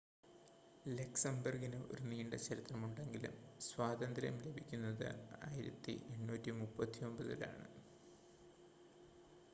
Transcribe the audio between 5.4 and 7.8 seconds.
1839-ലാണ്